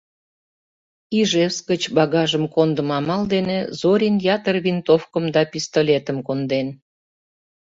Ижевск 1.19 1.63
гыч 1.71 1.83
багажым 1.97 2.43
кондымо 2.55 2.93
амал 2.99 3.23
дене 3.33 3.57
Зорин 3.79 4.15
ятыр 4.35 4.55
винтовкым 4.65 5.25
да 5.35 5.41
пистолетым 5.51 6.17
конден. 6.27 6.67